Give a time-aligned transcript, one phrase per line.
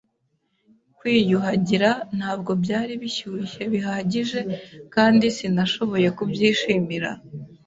[0.97, 4.39] Kwiyuhagira ntabwo byari bishyushye bihagije
[4.95, 7.09] kandi sinashoboye kubyishimira.